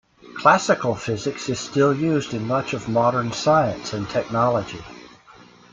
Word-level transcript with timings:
Classical 0.35 0.95
physics 0.95 1.47
is 1.47 1.59
still 1.59 1.93
used 1.95 2.33
in 2.33 2.47
much 2.47 2.73
of 2.73 2.89
modern 2.89 3.31
science 3.31 3.93
and 3.93 4.09
technology. 4.09 4.81